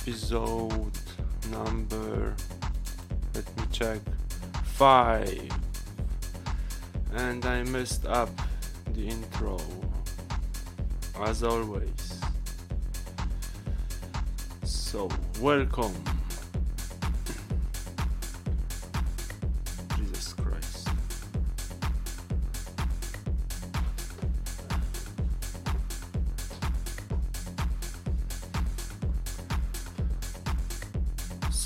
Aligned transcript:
episode 0.00 0.92
number, 1.50 2.34
let 3.34 3.56
me 3.56 3.64
check, 3.72 4.00
5. 4.64 5.48
And 7.14 7.44
I 7.44 7.62
messed 7.64 8.06
up 8.06 8.30
the 8.92 9.08
intro, 9.08 9.58
as 11.20 11.42
always. 11.42 12.20
So, 14.64 15.08
welcome. 15.40 15.94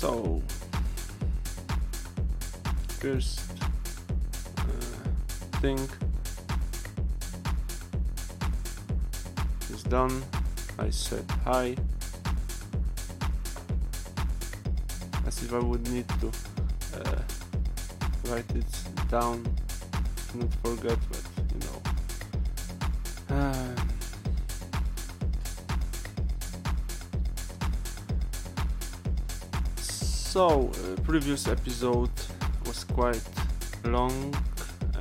So, 0.03 0.41
first 2.99 3.39
uh, 4.57 4.63
thing 5.61 5.79
is 9.71 9.83
done. 9.83 10.21
I 10.77 10.89
said 10.89 11.23
hi. 11.45 11.77
As 15.25 15.41
if 15.41 15.53
I 15.53 15.59
would 15.59 15.87
need 15.87 16.09
to 16.19 16.27
uh, 16.99 17.21
write 18.27 18.51
it 18.55 18.73
down, 19.09 19.47
not 20.35 20.53
forget, 20.65 20.99
so, 30.33 30.71
uh, 30.71 30.99
previous 31.03 31.47
episode 31.47 32.09
was 32.65 32.83
quite 32.85 33.21
long, 33.83 34.35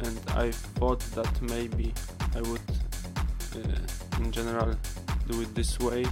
and 0.02 0.20
I 0.36 0.50
thought 0.50 1.00
that 1.14 1.40
maybe 1.40 1.94
I 2.36 2.42
would, 2.42 2.60
uh, 3.56 4.18
in 4.20 4.30
general, 4.30 4.76
do 5.26 5.40
it 5.40 5.54
this 5.54 5.80
way, 5.80 6.04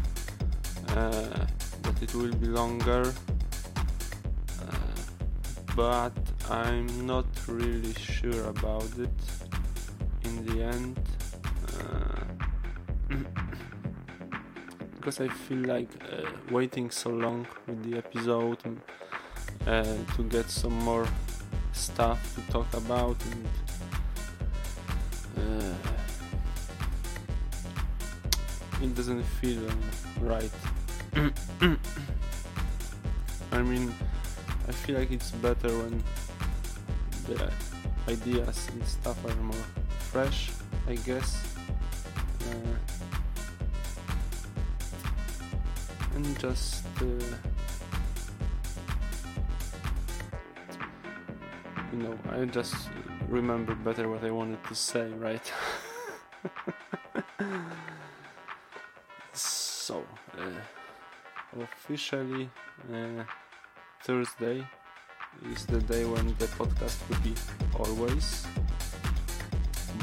uh, 0.97 1.45
that 1.83 2.03
it 2.03 2.15
will 2.15 2.33
be 2.33 2.47
longer. 2.47 3.13
Uh, 4.59 4.73
but 5.77 6.17
I'm 6.49 7.07
not 7.07 7.27
really 7.47 7.93
sure 7.93 8.45
about 8.47 8.91
it 8.97 9.21
in 10.25 10.47
the 10.47 10.63
end. 10.63 10.99
Uh, 11.79 12.25
because 14.97 15.21
I 15.21 15.29
feel 15.29 15.59
like 15.59 15.91
uh, 16.11 16.31
waiting 16.51 16.91
so 16.91 17.11
long 17.11 17.47
with 17.67 17.83
the 17.83 17.99
episode 17.99 18.65
to 19.65 20.23
get 20.29 20.49
some 20.51 20.79
more 20.81 21.07
stuff 21.73 22.35
to 22.35 22.41
talk 22.53 22.73
about 22.75 23.17
and 23.25 23.49
uh, 25.39 25.75
it 28.83 28.95
doesn't 28.95 29.23
feel 29.23 29.69
right. 30.21 30.51
I 33.53 33.63
mean, 33.63 33.93
I 34.69 34.73
feel 34.73 34.99
like 34.99 35.11
it's 35.11 35.33
better 35.33 35.69
when 35.69 36.03
the 37.27 37.53
ideas 38.09 38.69
and 38.73 38.87
stuff 38.87 39.25
are 39.25 39.35
more 39.43 39.65
fresh, 39.99 40.51
I 40.89 40.95
guess. 40.95 41.57
Uh, 42.49 42.77
and 46.15 46.39
just 46.39 46.85
uh, 47.01 47.50
you 51.93 51.99
know, 51.99 52.19
I 52.31 52.45
just 52.45 52.75
remember 53.29 53.75
better 53.75 54.09
what 54.09 54.25
I 54.25 54.31
wanted 54.31 54.63
to 54.65 54.75
say, 54.75 55.09
right? 55.19 55.53
so, 59.33 60.05
uh, 60.39 61.61
officially, 61.63 62.49
uh, 62.93 63.25
Thursday 64.03 64.65
is 65.53 65.67
the 65.67 65.81
day 65.81 66.05
when 66.05 66.27
the 66.39 66.47
podcast 66.59 66.97
will 67.09 67.21
be 67.21 67.35
always, 67.79 68.47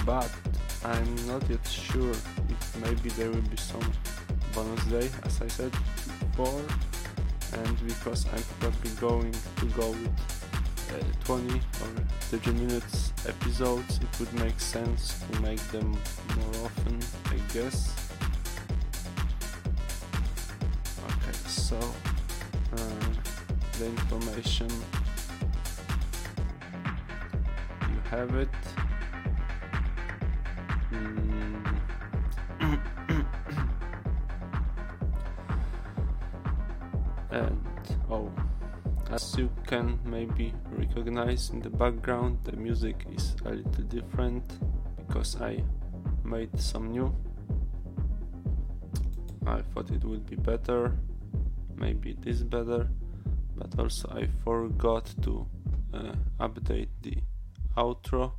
but 0.06 0.30
I'm 0.84 1.16
not 1.28 1.50
yet 1.50 1.66
sure 1.68 2.12
if 2.12 2.78
maybe 2.82 3.10
there 3.10 3.30
will 3.30 3.50
be 3.50 3.58
some 3.58 3.92
bonus 4.54 4.84
day, 4.86 5.10
as 5.24 5.42
I 5.42 5.48
said 5.48 5.72
before, 5.72 6.62
and 7.54 7.88
because 7.88 8.26
I'm 8.34 8.44
probably 8.60 8.92
going 9.00 9.32
to 9.32 9.66
go 9.68 9.90
with 9.90 10.37
20 11.26 11.56
or 11.58 11.62
30 12.32 12.52
minutes 12.54 13.12
episodes, 13.28 13.98
it 13.98 14.20
would 14.20 14.34
make 14.40 14.60
sense 14.60 15.20
to 15.32 15.42
make 15.42 15.60
them 15.72 15.92
more 16.36 16.66
often, 16.66 17.00
I 17.26 17.38
guess. 17.54 17.94
Okay, 21.06 21.38
so 21.46 21.78
uh, 21.78 22.78
the 23.80 23.86
information 23.86 24.70
you 27.90 28.00
have 28.10 28.36
it. 28.36 28.50
You 39.38 39.50
can 39.68 40.00
maybe 40.04 40.54
recognize 40.72 41.52
in 41.52 41.60
the 41.60 41.70
background, 41.70 42.40
the 42.44 42.54
music 42.54 43.06
is 43.14 43.36
a 43.46 43.50
little 43.50 43.84
different 43.84 44.44
because 44.98 45.40
I 45.40 45.64
made 46.24 46.60
some 46.60 46.92
new. 46.92 47.16
I 49.46 49.62
thought 49.62 49.92
it 49.92 50.04
would 50.04 50.26
be 50.26 50.36
better, 50.36 50.98
maybe 51.76 52.12
it 52.12 52.26
is 52.26 52.44
better, 52.44 52.90
but 53.56 53.80
also 53.80 54.10
I 54.10 54.28
forgot 54.44 55.14
to 55.22 55.48
uh, 55.94 56.16
update 56.40 56.90
the 57.02 57.18
outro, 57.78 58.34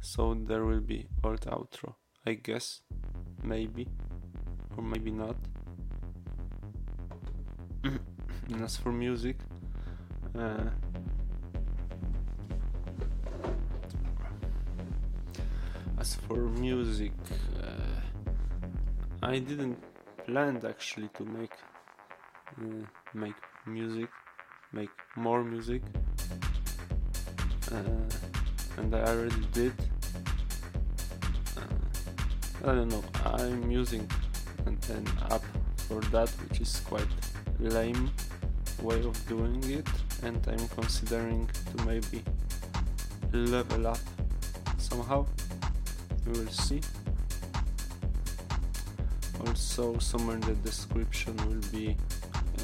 so 0.00 0.34
there 0.34 0.64
will 0.64 0.80
be 0.80 1.06
old 1.22 1.42
outro, 1.42 1.94
I 2.26 2.34
guess, 2.34 2.80
maybe, 3.42 3.88
or 4.76 4.82
maybe 4.82 5.12
not. 5.12 5.36
and 7.84 8.62
as 8.62 8.76
for 8.76 8.92
music, 8.92 9.36
uh, 10.38 10.70
as 15.98 16.14
for 16.26 16.36
music, 16.36 17.12
uh, 17.62 18.00
I 19.22 19.38
didn't 19.38 19.78
plan 20.26 20.60
actually 20.66 21.08
to 21.14 21.24
make 21.24 21.52
uh, 22.58 22.84
make 23.14 23.34
music, 23.66 24.08
make 24.72 24.90
more 25.16 25.44
music, 25.44 25.82
uh, 27.70 28.78
and 28.78 28.94
I 28.94 29.00
already 29.00 29.46
did. 29.52 29.74
Uh, 31.56 32.68
I 32.68 32.74
don't 32.74 32.88
know. 32.88 33.04
I'm 33.24 33.70
using 33.70 34.08
an, 34.66 34.78
an 34.88 35.06
app 35.30 35.44
for 35.88 36.00
that, 36.12 36.28
which 36.42 36.60
is 36.60 36.80
quite 36.86 37.12
lame 37.58 38.10
way 38.82 39.00
of 39.04 39.28
doing 39.28 39.62
it 39.70 39.86
and 40.22 40.46
I'm 40.48 40.66
considering 40.68 41.50
to 41.76 41.84
maybe 41.84 42.24
level 43.32 43.86
up 43.86 43.98
somehow. 44.78 45.26
We 46.26 46.32
will 46.32 46.48
see. 46.48 46.80
Also 49.46 49.98
somewhere 49.98 50.36
in 50.36 50.42
the 50.42 50.54
description 50.54 51.36
will 51.48 51.60
be 51.72 51.96
uh, 52.58 52.62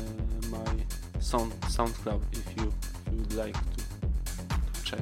my 0.51 0.85
sound 1.19 1.53
SoundCloud 1.63 2.23
if 2.33 2.57
you, 2.57 2.73
if 3.07 3.13
you 3.13 3.19
would 3.19 3.35
like 3.35 3.55
to, 3.55 3.85
to 4.73 4.83
check. 4.85 5.01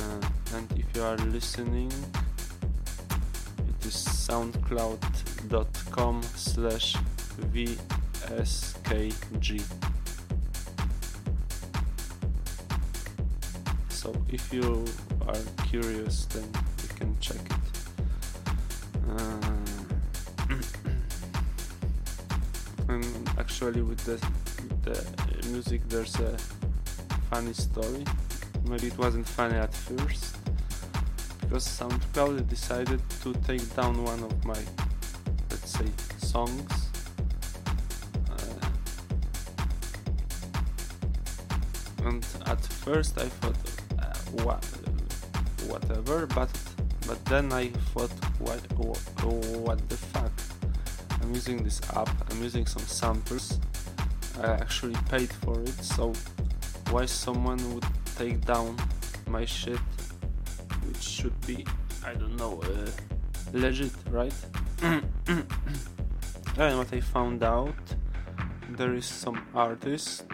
Uh, 0.00 0.20
and 0.56 0.72
if 0.76 0.86
you 0.96 1.02
are 1.02 1.16
listening 1.18 1.92
it 3.68 3.86
is 3.86 3.94
soundcloud.com 3.94 6.22
slash 6.22 6.96
vskg 7.52 9.62
if 14.30 14.52
you 14.52 14.84
are 15.26 15.42
curious 15.66 16.26
then 16.26 16.44
you 16.82 16.88
can 16.94 17.18
check 17.20 17.36
it 17.36 17.52
uh, 19.08 19.40
and 22.88 23.30
actually 23.38 23.82
with 23.82 24.04
the, 24.04 24.18
the 24.82 25.04
music 25.48 25.80
there's 25.88 26.18
a 26.20 26.36
funny 27.30 27.52
story 27.52 28.04
maybe 28.68 28.88
it 28.88 28.98
wasn't 28.98 29.26
funny 29.26 29.56
at 29.56 29.72
first 29.72 30.36
because 31.48 31.66
SoundCloud 31.66 32.46
decided 32.46 33.00
to 33.22 33.32
take 33.46 33.74
down 33.74 34.04
one 34.04 34.22
of 34.22 34.44
my, 34.44 34.58
let's 35.50 35.78
say, 35.78 35.86
songs. 36.18 36.90
Uh, 38.30 38.68
and 42.04 42.26
at 42.44 42.60
first 42.60 43.18
I 43.18 43.28
thought, 43.28 43.56
what, 44.44 44.64
whatever, 45.66 46.26
but 46.26 46.50
but 47.08 47.24
then 47.24 47.50
I 47.54 47.68
thought, 47.94 48.10
what, 48.38 48.60
what 48.76 49.88
the 49.88 49.96
fuck? 49.96 50.30
I'm 51.22 51.34
using 51.34 51.64
this 51.64 51.80
app, 51.96 52.10
I'm 52.30 52.42
using 52.42 52.66
some 52.66 52.82
samples, 52.82 53.58
I 54.42 54.48
actually 54.52 54.96
paid 55.08 55.32
for 55.32 55.58
it, 55.62 55.82
so 55.82 56.12
why 56.90 57.06
someone 57.06 57.58
would 57.74 57.86
take 58.16 58.44
down 58.44 58.76
my 59.26 59.46
shit, 59.46 59.80
which 60.86 61.02
should 61.02 61.40
be, 61.46 61.64
I 62.04 62.12
don't 62.12 62.36
know, 62.36 62.60
uh, 62.62 62.90
legit, 63.54 63.92
right? 64.10 64.34
and 64.82 65.04
what 66.56 66.92
I 66.92 67.00
found 67.00 67.42
out, 67.42 67.74
there 68.72 68.94
is 68.94 69.06
some 69.06 69.40
artist 69.54 70.24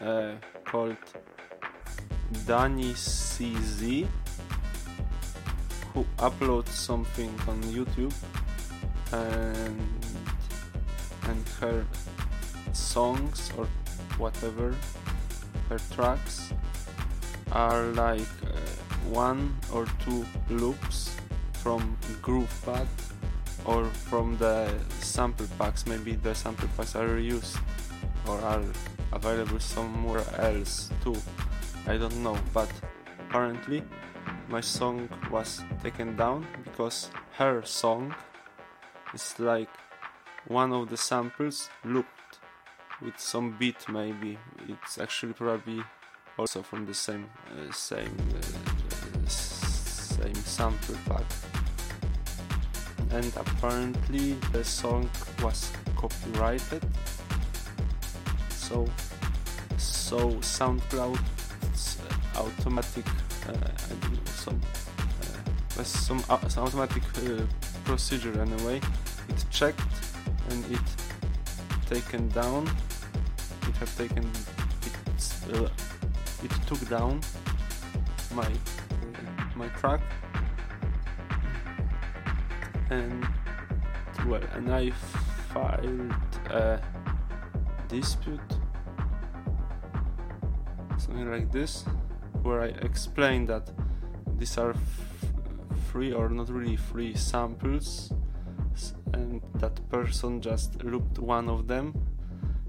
uh, 0.00 0.32
called 0.64 0.96
Danny 2.46 2.92
CZ 2.92 4.06
who 5.92 6.04
uploads 6.18 6.68
something 6.68 7.32
on 7.48 7.62
YouTube 7.62 8.14
and 9.12 9.80
and 11.28 11.48
her 11.60 11.84
songs 12.72 13.50
or 13.56 13.66
whatever 14.18 14.74
her 15.68 15.78
tracks 15.94 16.52
are 17.52 17.84
like 17.92 18.34
uh, 18.44 18.60
one 19.10 19.56
or 19.72 19.86
two 20.04 20.24
loops 20.50 21.16
from 21.54 21.96
GroovePad 22.22 22.86
or 23.64 23.84
from 23.86 24.36
the 24.38 24.72
sample 25.00 25.46
packs. 25.58 25.86
Maybe 25.86 26.14
the 26.14 26.34
sample 26.34 26.68
packs 26.76 26.94
are 26.94 27.08
reused 27.08 27.58
or 28.28 28.38
are 28.40 28.62
available 29.12 29.60
somewhere 29.60 30.24
else 30.38 30.90
too 31.02 31.16
I 31.86 31.96
don't 31.96 32.22
know 32.22 32.38
but 32.52 32.70
apparently 33.20 33.82
my 34.48 34.60
song 34.60 35.08
was 35.30 35.62
taken 35.82 36.16
down 36.16 36.46
because 36.64 37.10
her 37.32 37.62
song 37.64 38.14
is 39.14 39.38
like 39.38 39.70
one 40.48 40.72
of 40.72 40.88
the 40.88 40.96
samples 40.96 41.68
looped 41.84 42.38
with 43.02 43.18
some 43.18 43.56
beat 43.58 43.88
maybe. 43.88 44.38
It's 44.68 44.98
actually 44.98 45.32
probably 45.32 45.82
also 46.38 46.62
from 46.62 46.86
the 46.86 46.94
same 46.94 47.28
uh, 47.50 47.72
same 47.72 48.16
uh, 48.34 49.28
same 49.28 50.34
sample 50.34 50.96
pack. 51.06 51.24
And 53.10 53.32
apparently 53.36 54.34
the 54.52 54.64
song 54.64 55.10
was 55.42 55.70
copyrighted. 55.96 56.84
So 58.50 58.86
so 59.76 60.30
SoundCloud 60.40 61.18
automatic 62.38 63.06
uh, 63.48 63.52
some 64.26 64.60
uh, 65.78 65.82
some, 65.82 66.22
uh, 66.30 66.48
some 66.48 66.64
automatic 66.64 67.02
procedure 67.84 68.40
anyway. 68.40 68.80
It 69.28 69.44
checked 69.50 69.80
and 70.50 70.64
it 70.72 70.80
taken 71.86 72.28
down. 72.28 72.66
It 73.68 73.76
have 73.76 73.96
taken 73.96 74.30
it, 75.48 75.70
it 76.44 76.50
took 76.66 76.88
down 76.88 77.20
my 78.34 78.48
my 79.54 79.68
track 79.80 80.00
and 82.90 83.26
well 84.26 84.42
and 84.54 84.72
I 84.72 84.90
filed 85.52 86.12
a 86.50 86.80
dispute. 87.88 88.40
Something 90.98 91.30
like 91.30 91.52
this 91.52 91.84
where 92.46 92.62
I 92.62 92.68
explain 92.86 93.46
that 93.46 93.70
these 94.38 94.56
are 94.56 94.74
free 95.90 96.12
or 96.12 96.28
not 96.28 96.48
really 96.48 96.76
free 96.76 97.14
samples 97.14 98.12
and 99.12 99.40
that 99.56 99.88
person 99.88 100.40
just 100.40 100.82
looped 100.84 101.18
one 101.18 101.48
of 101.48 101.66
them. 101.66 101.94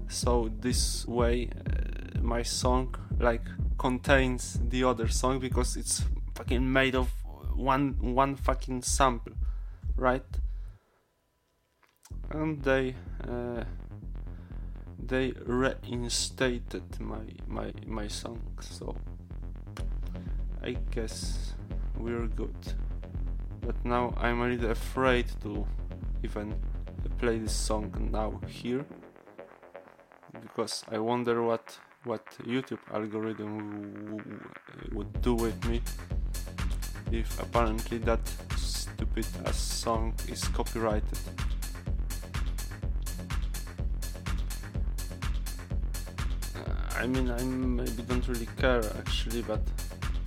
So 0.08 0.50
this 0.60 1.06
way 1.06 1.50
uh, 1.50 2.20
my 2.22 2.42
song 2.42 2.94
like 3.20 3.46
contains 3.78 4.58
the 4.68 4.84
other 4.84 5.08
song 5.08 5.38
because 5.38 5.76
it's 5.76 6.04
fucking 6.34 6.72
made 6.72 6.94
of 6.94 7.10
one 7.54 7.96
one 8.00 8.34
fucking 8.36 8.82
sample 8.82 9.32
right? 9.96 10.24
And 12.30 12.62
they 12.62 12.94
uh, 13.28 13.64
they 14.98 15.32
reinstated 15.44 17.00
my 17.00 17.24
my 17.46 17.72
my 17.86 18.08
song 18.08 18.40
so 18.60 18.96
I 20.62 20.76
guess 20.90 21.54
we're 21.96 22.26
good 22.26 22.56
but 23.60 23.84
now 23.84 24.14
I'm 24.16 24.40
a 24.40 24.48
little 24.48 24.70
afraid 24.70 25.26
to 25.42 25.66
even 26.22 26.54
play 27.18 27.38
this 27.38 27.52
song 27.52 27.92
now 28.10 28.40
here 28.46 28.84
because 30.40 30.84
I 30.90 30.98
wonder 30.98 31.42
what 31.42 31.78
what 32.04 32.24
YouTube 32.44 32.78
algorithm 32.94 34.22
would 34.92 35.20
do 35.20 35.34
with 35.34 35.64
me 35.66 35.82
if 37.12 37.40
apparently 37.40 37.98
that 37.98 38.20
stupid 38.56 39.26
ass 39.44 39.56
song 39.56 40.14
is 40.28 40.44
copyrighted. 40.48 41.18
Uh, 46.56 47.00
I 47.02 47.06
mean, 47.06 47.30
I 47.30 47.42
maybe 47.42 48.02
don't 48.02 48.26
really 48.28 48.48
care 48.56 48.84
actually, 48.98 49.42
but 49.42 49.60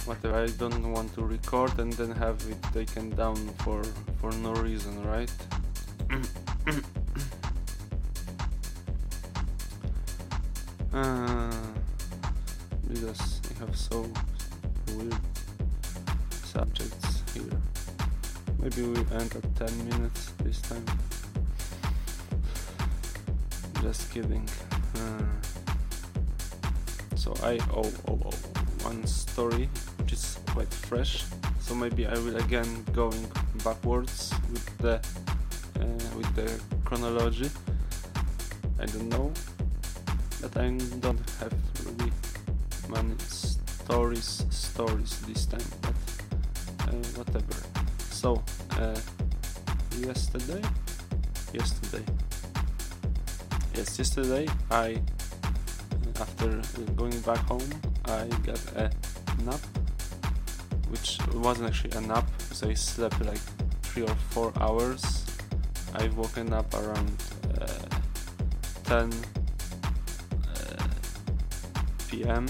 whatever 0.05 0.35
I 0.35 0.47
don't 0.47 0.91
want 0.91 1.13
to 1.15 1.23
record 1.23 1.77
and 1.79 1.93
then 1.93 2.11
have 2.11 2.43
it 2.49 2.61
taken 2.73 3.11
down 3.11 3.35
for 3.63 3.83
for 4.19 4.31
no 4.31 4.53
reason, 4.53 5.03
right? 5.05 5.31
uh, 10.93 11.51
because 12.87 13.41
I 13.49 13.53
have 13.59 13.75
so 13.75 14.07
weird 14.95 15.15
subjects 16.43 17.23
here. 17.33 17.61
Maybe 18.59 18.83
we 18.83 18.97
end 19.15 19.35
at 19.35 19.55
10 19.55 19.89
minutes 19.89 20.31
this 20.43 20.61
time. 20.61 20.85
Just 23.81 24.11
kidding. 24.11 24.47
Uh, 24.95 25.23
so 27.15 27.33
I 27.43 27.57
owe, 27.73 27.91
owe, 28.07 28.19
owe 28.25 28.61
one 28.83 29.05
story 29.07 29.69
quite 30.53 30.73
fresh. 30.73 31.23
So 31.59 31.75
maybe 31.75 32.05
I 32.05 32.13
will 32.13 32.37
again 32.37 32.83
going 32.93 33.25
backwards 33.63 34.33
with 34.51 34.65
the 34.77 34.95
uh, 35.79 36.17
with 36.17 36.29
the 36.35 36.47
chronology. 36.83 37.49
I 38.79 38.85
don't 38.85 39.09
know, 39.09 39.31
but 40.41 40.57
I 40.57 40.69
don't 40.99 41.21
have 41.39 41.53
really 41.85 42.11
many 42.89 43.15
stories 43.27 44.45
stories 44.49 45.19
this 45.27 45.45
time. 45.45 45.69
But 45.81 45.95
uh, 46.87 46.97
whatever. 47.15 47.57
So 48.09 48.43
uh, 48.79 48.99
yesterday, 49.97 50.61
yesterday, 51.53 52.03
yes, 53.75 53.97
yesterday 53.97 54.47
I 54.69 55.01
after 56.19 56.61
going 56.95 57.17
back 57.21 57.39
home 57.47 57.69
I 58.05 58.27
got 58.45 58.61
a 58.75 58.91
nap 59.45 59.61
which 60.91 61.17
wasn't 61.33 61.67
actually 61.67 61.97
a 61.97 62.01
nap 62.01 62.25
because 62.37 62.63
I 62.63 62.73
slept 62.73 63.19
like 63.25 63.39
three 63.81 64.03
or 64.03 64.15
four 64.29 64.51
hours 64.59 65.25
I've 65.93 66.15
woken 66.17 66.53
up 66.53 66.73
around 66.73 67.11
uh, 67.59 67.67
10 68.83 69.11
uh, 70.47 70.87
p.m. 72.07 72.47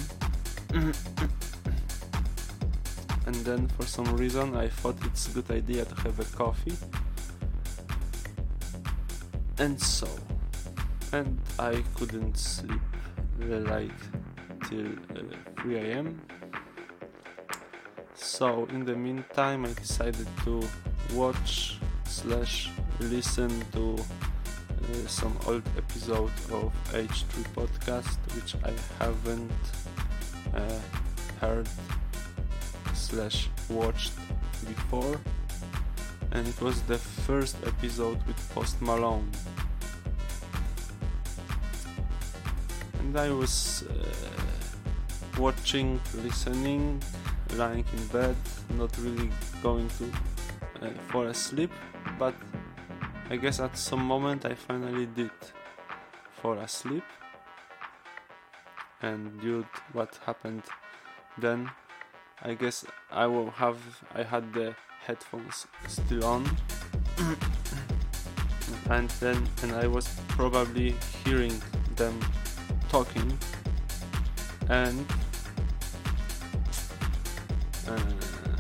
and 3.26 3.36
then 3.46 3.68
for 3.70 3.86
some 3.86 4.16
reason 4.16 4.56
I 4.56 4.68
thought 4.68 4.96
it's 5.06 5.28
a 5.30 5.32
good 5.32 5.50
idea 5.52 5.86
to 5.86 5.96
have 6.02 6.20
a 6.20 6.26
coffee 6.36 6.78
and 9.58 9.80
so 9.82 10.08
and 11.14 11.40
I 11.60 11.84
couldn't 11.96 12.38
sleep 12.38 12.82
like 13.40 13.92
till 14.70 14.94
uh, 15.16 15.62
3 15.62 15.76
a.m. 15.78 16.22
So 18.42 18.66
in 18.74 18.86
the 18.86 18.96
meantime, 18.96 19.66
I 19.66 19.74
decided 19.74 20.26
to 20.46 20.68
watch 21.14 21.78
slash 22.06 22.72
listen 23.00 23.52
to 23.74 24.00
uh, 24.00 25.08
some 25.08 25.38
old 25.46 25.62
episode 25.78 26.34
of 26.50 26.74
H3 26.90 27.46
podcast, 27.54 28.18
which 28.34 28.56
I 28.66 28.74
haven't 28.98 29.62
uh, 30.56 30.80
heard 31.40 31.70
slash 32.96 33.48
watched 33.70 34.14
before. 34.66 35.22
And 36.32 36.48
it 36.48 36.60
was 36.62 36.82
the 36.94 36.98
first 36.98 37.58
episode 37.64 38.26
with 38.26 38.40
Post 38.56 38.82
Malone. 38.82 39.30
And 43.02 43.16
I 43.16 43.30
was 43.30 43.84
uh, 43.88 45.40
watching, 45.40 46.02
listening, 46.24 47.04
lying 47.56 47.86
in 47.94 48.08
bed, 48.08 48.36
not 48.72 48.96
really 49.00 49.30
going 49.62 49.90
to 49.90 50.06
uh, 50.82 50.90
fall 51.10 51.28
asleep, 51.28 51.72
but 52.18 52.34
I 53.30 53.38
guess 53.38 53.60
at 53.60 53.78
some 53.78 54.04
moment 54.04 54.46
I 54.46 54.56
finally 54.56 55.06
did 55.06 55.32
fall 56.42 56.58
asleep. 56.60 57.04
And 59.02 59.40
due 59.42 59.62
to 59.64 59.82
what 59.94 60.20
happened 60.26 60.64
then, 61.38 61.72
I 62.42 62.54
guess 62.54 62.86
I 63.12 63.28
will 63.28 63.52
have 63.52 63.78
I 64.14 64.24
had 64.24 64.54
the 64.54 64.76
headphones 65.02 65.68
still 65.88 66.26
on. 66.26 66.50
and 68.90 69.10
then 69.20 69.48
and 69.64 69.72
I 69.74 69.88
was 69.88 70.08
probably 70.30 70.96
hearing 71.24 71.62
them 71.96 72.20
talking 72.90 73.38
and 74.70 75.06
uh, 77.92 78.56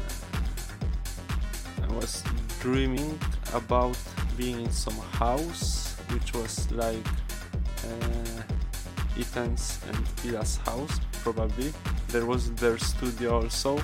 I 1.83 1.93
was 1.93 2.23
dreaming 2.59 3.19
about 3.53 3.97
being 4.37 4.61
in 4.61 4.71
some 4.71 4.99
house 5.19 5.95
which 6.09 6.33
was 6.33 6.71
like 6.71 7.07
uh, 7.87 8.41
Ethan's 9.17 9.79
and 9.87 9.97
Hila's 10.21 10.57
house 10.57 10.99
probably 11.23 11.73
there 12.09 12.25
was 12.25 12.51
their 12.53 12.77
studio 12.77 13.41
also 13.41 13.79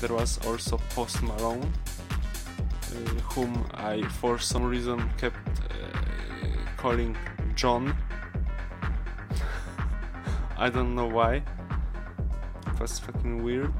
there 0.00 0.14
was 0.14 0.38
also 0.46 0.78
Post 0.94 1.22
Malone 1.22 1.72
uh, 2.92 2.94
whom 3.32 3.66
I 3.74 4.02
for 4.20 4.38
some 4.38 4.64
reason 4.64 5.08
kept 5.18 5.48
uh, 5.60 5.72
calling 6.76 7.16
John 7.54 7.96
I 10.58 10.70
don't 10.70 10.94
know 10.94 11.06
why. 11.06 11.42
It 12.66 12.80
was 12.80 12.98
fucking 12.98 13.42
weird. 13.42 13.72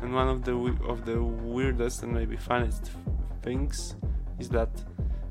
And 0.00 0.14
one 0.14 0.28
of 0.28 0.44
the 0.44 0.54
of 0.86 1.04
the 1.04 1.22
weirdest 1.22 2.02
and 2.02 2.12
maybe 2.12 2.36
funniest 2.36 2.90
things 3.42 3.96
is 4.38 4.48
that 4.50 4.70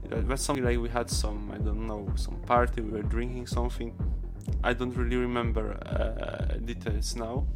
it 0.04 0.28
was 0.28 0.42
something 0.42 0.64
like 0.64 0.80
we 0.80 0.90
had 0.90 1.10
some 1.10 1.52
I 1.52 1.58
don't 1.58 1.88
know 1.88 2.08
some 2.16 2.38
party 2.42 2.82
we 2.82 2.92
were 2.92 3.04
drinking 3.04 3.48
something. 3.48 3.94
I 4.64 4.74
don't 4.74 4.96
really 4.96 5.18
remember 5.18 5.78
uh, 5.86 6.58
details 6.58 7.16
now. 7.16 7.48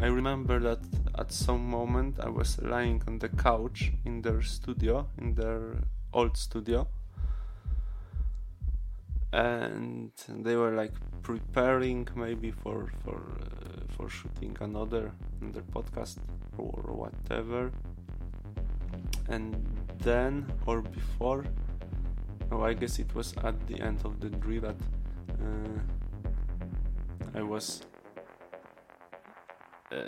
I 0.00 0.06
remember 0.06 0.58
that 0.60 0.80
at 1.18 1.32
some 1.32 1.68
moment 1.68 2.18
I 2.20 2.28
was 2.28 2.58
lying 2.62 3.02
on 3.06 3.18
the 3.18 3.28
couch 3.28 3.92
in 4.04 4.22
their 4.22 4.42
studio, 4.42 5.08
in 5.18 5.34
their 5.34 5.82
old 6.12 6.36
studio, 6.36 6.88
and 9.32 10.12
they 10.28 10.56
were 10.56 10.72
like 10.72 10.92
preparing 11.22 12.08
maybe 12.16 12.50
for 12.50 12.90
for 13.04 13.20
uh, 13.20 13.94
for 13.96 14.08
shooting 14.08 14.56
another 14.60 15.12
another 15.42 15.62
podcast 15.74 16.18
or 16.58 16.80
whatever. 16.94 17.70
And 19.28 19.54
then 19.98 20.52
or 20.66 20.82
before 20.82 21.44
oh 22.50 22.62
i 22.62 22.72
guess 22.74 22.98
it 22.98 23.14
was 23.14 23.34
at 23.44 23.54
the 23.66 23.80
end 23.80 23.98
of 24.04 24.20
the 24.20 24.28
dream 24.28 24.60
that 24.60 24.76
uh, 25.40 25.78
i 27.38 27.42
was 27.42 27.82
uh, 29.92 30.02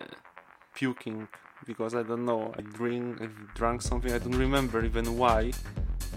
puking 0.74 1.28
because 1.64 1.94
i 1.94 2.02
don't 2.02 2.24
know 2.24 2.52
i 2.58 2.60
drink 2.60 3.20
i 3.22 3.28
drank 3.54 3.80
something 3.80 4.12
i 4.12 4.18
don't 4.18 4.36
remember 4.36 4.84
even 4.84 5.16
why 5.16 5.50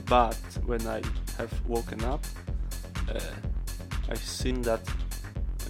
but 0.06 0.36
when 0.66 0.86
i 0.88 1.02
have 1.38 1.54
woken 1.68 2.04
up 2.04 2.26
uh, 3.10 3.20
I've 4.10 4.20
seen 4.20 4.62
that 4.62 4.82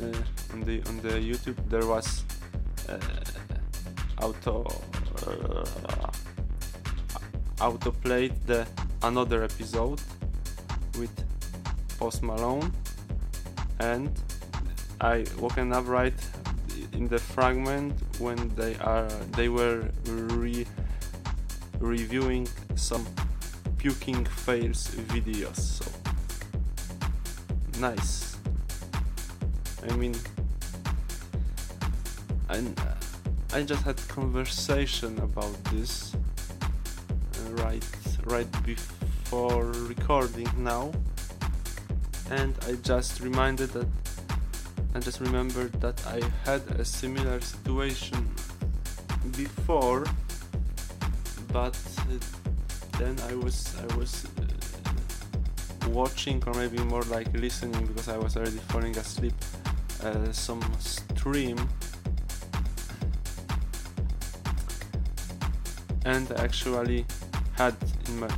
uh, 0.01 0.54
on 0.54 0.62
the 0.62 0.84
on 0.88 0.98
the 1.01 1.10
YouTube 1.10 1.58
there 1.70 1.86
was 1.88 2.24
uh, 4.19 4.25
auto 4.25 4.65
auto 7.62 7.91
played 7.91 8.33
the 8.45 8.67
another 9.03 9.43
episode 9.43 10.01
with 11.00 11.12
Post 12.00 12.24
Malone 12.24 12.71
and 13.79 14.12
I 15.01 15.25
woken 15.39 15.74
up 15.74 15.88
right 15.88 16.13
in 16.93 17.07
the 17.07 17.19
fragment 17.19 17.93
when 18.19 18.38
they 18.55 18.75
are 18.77 19.09
they 19.36 19.50
were 19.50 19.89
re 20.05 20.65
reviewing 21.79 22.47
some 22.75 23.05
puking 23.77 24.25
fails 24.25 24.88
videos 25.13 25.57
so 25.57 25.86
nice. 27.79 28.38
I 29.88 29.95
mean, 29.95 30.15
I, 32.50 32.63
I 33.54 33.63
just 33.63 33.84
had 33.84 33.96
conversation 34.10 35.18
about 35.20 35.56
this 35.66 36.13
uh, 36.13 37.63
right 37.63 37.86
right 38.25 38.63
before 38.66 39.66
recording 39.88 40.50
now, 40.58 40.92
and 42.30 42.54
I 42.68 42.74
just 42.84 43.22
reminded 43.22 43.70
that 43.70 43.88
I 44.94 45.00
just 45.00 45.22
remembered 45.22 45.72
that 45.80 46.06
I 46.06 46.20
had 46.44 46.62
a 46.77 46.84
similar 46.84 47.39
situation 47.39 48.30
before, 49.38 50.04
but 51.54 51.77
uh, 52.00 52.20
then 53.00 53.16
I 53.30 53.34
was 53.36 53.74
I 53.80 53.96
was 53.96 54.25
uh, 54.25 55.89
watching 55.89 56.44
or 56.46 56.54
maybe 56.54 56.80
more 56.80 57.04
like 57.04 57.32
listening 57.34 57.86
because 57.86 58.10
I 58.10 58.18
was 58.18 58.36
already 58.36 58.60
falling 58.68 58.98
asleep 58.98 59.36
uh, 60.04 60.34
some 60.34 60.62
stream 60.80 61.58
and 66.07 66.31
actually 66.39 67.05
had 67.53 67.75
in 68.07 68.19
my 68.19 68.29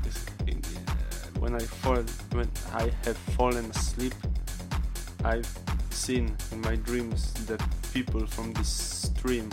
in, 0.47 0.57
uh, 0.57 0.93
when 1.39 1.53
I 1.53 1.65
fall 1.81 2.03
when 2.31 2.49
I 2.73 2.91
have 3.05 3.17
fallen 3.37 3.65
asleep 3.71 4.15
I've 5.23 5.51
seen 5.91 6.35
in 6.51 6.61
my 6.61 6.75
dreams 6.75 7.31
the 7.45 7.57
people 7.93 8.25
from 8.25 8.53
this 8.53 8.73
stream 9.07 9.49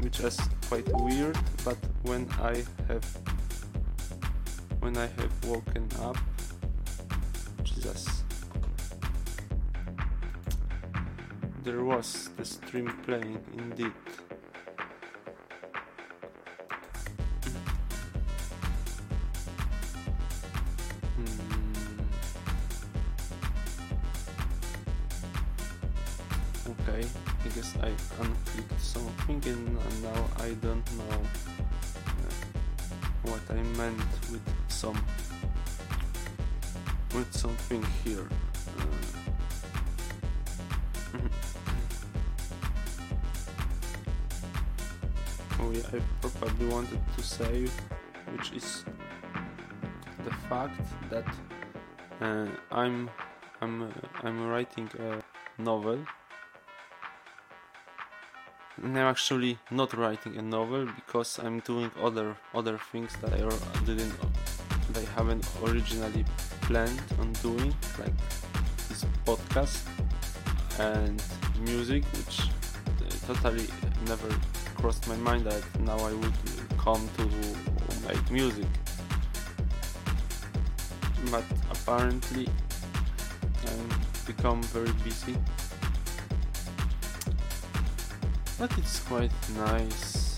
which 0.00 0.20
is 0.20 0.40
quite 0.68 0.88
weird 1.04 1.38
but 1.64 1.78
when 2.02 2.28
I 2.40 2.64
have 2.88 3.04
when 4.86 4.96
I 4.96 5.08
have 5.18 5.44
woken 5.44 5.88
up. 6.00 6.16
Jesus. 7.64 8.15
There 11.66 11.82
was 11.82 12.30
the 12.36 12.44
stream 12.44 12.86
playing 13.02 13.42
indeed. 13.58 13.92
Hmm. 21.16 21.56
Okay, 26.70 27.02
I 27.44 27.48
guess 27.48 27.74
I 27.82 27.90
unclicked 28.22 28.78
something 28.78 29.42
and 29.44 30.02
now 30.04 30.22
I 30.38 30.50
don't 30.62 30.86
know 30.98 31.20
what 33.24 33.42
I 33.50 33.60
meant 33.76 34.12
with 34.30 34.46
some 34.68 35.02
with 37.12 37.34
something 37.34 37.84
here. 38.04 38.28
Probably 46.38 46.66
wanted 46.66 47.00
to 47.16 47.22
say, 47.22 47.66
which 48.32 48.52
is 48.52 48.84
the 50.24 50.30
fact 50.48 50.80
that 51.10 51.26
uh, 52.20 52.48
I'm 52.70 53.10
I'm 53.60 53.82
uh, 53.82 53.88
I'm 54.22 54.48
writing 54.48 54.90
a 54.98 55.22
novel. 55.62 55.98
And 58.82 58.98
I'm 58.98 59.06
actually 59.06 59.58
not 59.70 59.94
writing 59.94 60.36
a 60.36 60.42
novel 60.42 60.86
because 60.96 61.38
I'm 61.38 61.60
doing 61.60 61.90
other 62.02 62.36
other 62.54 62.78
things 62.92 63.12
that 63.22 63.32
I 63.32 63.40
didn't 63.86 64.14
that 64.92 65.02
I 65.02 65.10
haven't 65.16 65.48
originally 65.64 66.24
planned 66.62 67.02
on 67.18 67.32
doing 67.34 67.74
like 67.98 68.16
this 68.88 69.06
podcast 69.24 69.82
and 70.78 71.22
music 71.60 72.04
which 72.16 72.40
uh, 72.40 73.32
totally 73.32 73.66
never 74.06 74.28
crossed 74.80 75.06
my 75.08 75.16
mind 75.16 75.44
that 75.46 75.62
now 75.80 75.98
I 75.98 76.12
would 76.12 76.38
come 76.78 77.08
to 77.18 77.24
make 78.08 78.30
music 78.30 78.66
but 81.30 81.44
apparently 81.70 82.48
I'm 83.66 83.88
become 84.26 84.62
very 84.64 84.92
busy. 85.04 85.36
But 88.58 88.76
it's 88.78 89.00
quite 89.00 89.30
nice. 89.56 90.36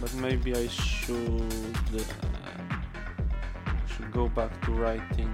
But 0.00 0.12
maybe 0.14 0.54
I 0.54 0.66
should 0.66 1.42
uh, 1.94 2.02
should 3.86 4.10
go 4.12 4.28
back 4.28 4.50
to 4.64 4.72
writing. 4.72 5.30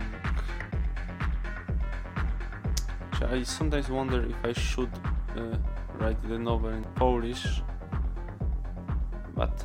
I 3.23 3.43
sometimes 3.45 3.89
wonder 3.89 4.27
if 4.27 4.37
I 4.45 4.53
should 4.53 4.91
uh, 5.37 5.57
write 5.99 6.21
the 6.29 6.39
novel 6.39 6.83
Polish, 6.97 7.63
but 9.35 9.65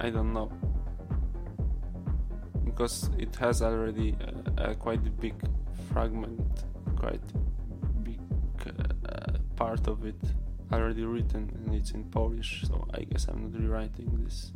I 0.00 0.10
don't 0.10 0.32
know 0.32 0.50
because 2.80 3.10
it 3.18 3.36
has 3.36 3.62
already 3.62 4.16
a, 4.56 4.70
a 4.70 4.74
quite 4.74 5.20
big 5.20 5.34
fragment, 5.92 6.64
quite 6.96 7.20
big 8.02 8.18
uh, 8.66 9.34
part 9.56 9.86
of 9.86 10.06
it 10.06 10.20
already 10.72 11.04
written 11.04 11.50
and 11.54 11.74
it's 11.74 11.90
in 11.90 12.04
Polish, 12.04 12.64
so 12.66 12.86
I 12.94 13.00
guess 13.00 13.26
I'm 13.28 13.42
not 13.42 13.60
rewriting 13.60 14.24
this. 14.24 14.52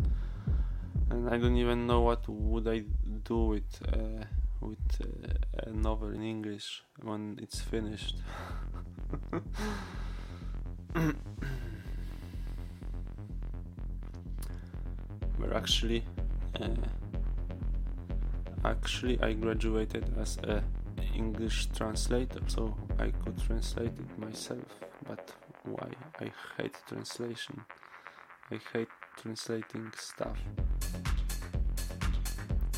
And 1.11 1.29
I 1.29 1.37
don't 1.39 1.57
even 1.57 1.87
know 1.87 2.01
what 2.01 2.27
would 2.29 2.67
I 2.67 2.85
do 3.25 3.47
with 3.47 3.83
uh, 3.93 4.25
with 4.61 4.79
uh, 5.03 5.69
a 5.69 5.73
novel 5.73 6.09
in 6.11 6.23
English 6.23 6.83
when 7.03 7.39
it's 7.43 7.61
finished. 7.61 8.23
actually, 15.65 16.05
uh, 16.61 16.69
actually, 18.67 19.19
I 19.23 19.33
graduated 19.33 20.05
as 20.21 20.37
a 20.43 20.63
English 21.15 21.69
translator, 21.75 22.41
so 22.49 22.77
I 22.99 23.11
could 23.25 23.39
translate 23.47 23.97
it 23.99 24.19
myself. 24.19 24.69
But 25.09 25.33
why? 25.65 25.89
I 26.21 26.31
hate 26.59 26.77
translation. 26.87 27.65
I 28.53 28.61
hate 28.75 28.93
translating 29.17 29.91
stuff. 29.97 30.37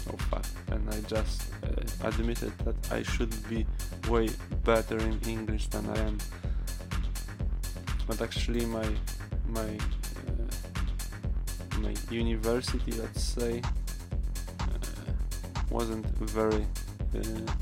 Oh 0.08 0.18
fuck! 0.30 0.46
And 0.70 0.88
I 0.88 1.00
just 1.08 1.42
uh, 1.64 2.06
admitted 2.08 2.56
that 2.58 2.78
I 2.92 3.02
should 3.02 3.34
be 3.48 3.66
way 4.08 4.28
better 4.62 4.98
in 4.98 5.18
English 5.26 5.66
than 5.70 5.90
I 5.90 5.98
am. 6.06 6.18
But 8.06 8.22
actually, 8.22 8.64
my 8.64 8.88
my 9.48 9.70
my 11.78 11.94
university, 12.10 12.92
let's 12.92 13.22
say, 13.22 13.62
uh, 14.60 15.12
wasn't 15.70 16.06
very 16.18 16.66
uh, 17.14 17.52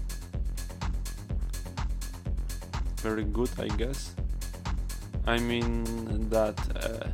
very 2.98 3.24
good, 3.24 3.50
I 3.58 3.68
guess. 3.68 4.14
I 5.26 5.38
mean 5.38 6.28
that 6.30 6.58
uh, 6.76 7.08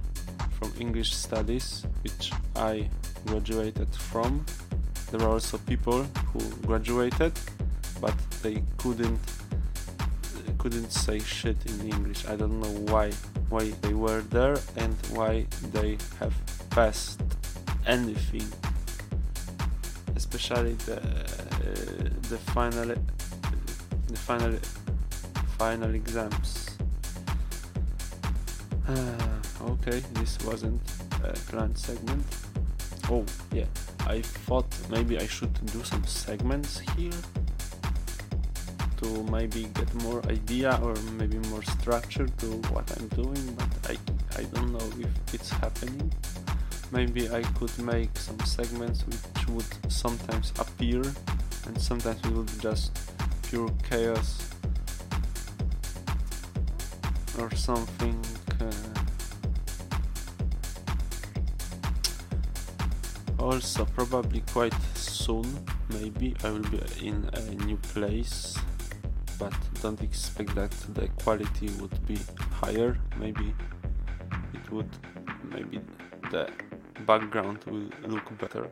from 0.58 0.72
English 0.78 1.14
studies, 1.14 1.86
which 2.02 2.32
I 2.56 2.88
graduated 3.26 3.94
from, 3.94 4.44
there 5.10 5.22
are 5.22 5.32
also 5.32 5.58
people 5.58 6.02
who 6.32 6.40
graduated, 6.66 7.32
but 8.00 8.14
they 8.42 8.62
couldn't 8.78 9.20
couldn't 10.58 10.92
say 10.92 11.18
shit 11.18 11.56
in 11.66 11.88
English. 11.88 12.26
I 12.26 12.36
don't 12.36 12.60
know 12.60 12.92
why 12.92 13.12
why 13.48 13.70
they 13.82 13.94
were 13.94 14.20
there 14.30 14.58
and 14.76 14.94
why 15.14 15.46
they 15.72 15.98
have 16.18 16.34
passed 16.70 17.20
anything, 17.86 18.46
especially 20.16 20.74
the 20.86 20.98
uh, 20.98 22.08
the 22.28 22.38
final 22.54 22.94
the 24.06 24.16
final 24.16 24.56
final 25.58 25.94
exams. 25.94 26.76
Uh, 28.88 29.64
okay, 29.72 30.02
this 30.14 30.38
wasn't 30.44 30.80
a 31.24 31.32
planned 31.50 31.76
segment. 31.78 32.24
Oh 33.10 33.24
yeah, 33.52 33.66
I 34.06 34.22
thought 34.22 34.66
maybe 34.90 35.18
I 35.18 35.26
should 35.26 35.54
do 35.66 35.82
some 35.84 36.04
segments 36.04 36.80
here 36.96 37.20
to 38.98 39.22
maybe 39.24 39.64
get 39.74 39.92
more 40.02 40.22
idea 40.28 40.78
or 40.82 40.94
maybe 41.18 41.38
more 41.48 41.62
structure 41.62 42.26
to 42.26 42.46
what 42.72 42.86
I'm 42.96 43.08
doing, 43.08 43.44
but 43.58 43.70
I 43.90 43.96
I 44.40 44.44
don't 44.44 44.72
know 44.72 44.88
if 44.98 45.34
it's 45.34 45.50
happening. 45.50 46.12
Maybe 46.92 47.30
I 47.30 47.42
could 47.42 47.78
make 47.78 48.16
some 48.18 48.38
segments 48.40 49.06
which 49.06 49.48
would 49.48 49.92
sometimes 49.92 50.52
appear 50.58 51.02
and 51.66 51.80
sometimes 51.80 52.18
it 52.24 52.32
would 52.32 52.46
be 52.46 52.58
just 52.58 52.90
pure 53.48 53.70
chaos 53.88 54.48
or 57.38 57.50
something. 57.54 58.20
Uh, 58.60 58.70
also, 63.38 63.84
probably 63.84 64.42
quite 64.52 64.74
soon, 64.94 65.46
maybe 65.90 66.34
I 66.44 66.50
will 66.50 66.68
be 66.70 66.80
in 67.00 67.30
a 67.32 67.64
new 67.64 67.76
place, 67.76 68.58
but 69.38 69.54
don't 69.80 70.00
expect 70.02 70.54
that 70.56 70.72
the 70.94 71.08
quality 71.22 71.70
would 71.80 72.06
be 72.06 72.18
higher. 72.50 72.98
Maybe 73.18 73.54
it 74.54 74.70
would, 74.70 74.90
maybe 75.44 75.80
the 76.30 76.50
background 77.06 77.58
will 77.66 77.88
look 78.08 78.38
better 78.38 78.68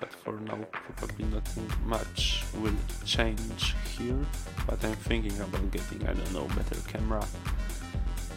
but 0.00 0.12
for 0.12 0.34
now 0.40 0.58
probably 0.96 1.24
nothing 1.26 1.70
much 1.84 2.44
will 2.58 2.78
change 3.04 3.74
here 3.96 4.18
but 4.66 4.82
I'm 4.84 4.96
thinking 4.96 5.38
about 5.40 5.70
getting 5.70 6.06
I 6.06 6.12
don't 6.12 6.32
know 6.32 6.46
better 6.56 6.80
camera 6.88 7.24